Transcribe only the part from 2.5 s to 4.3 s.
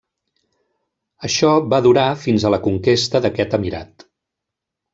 la conquesta d'aquest emirat.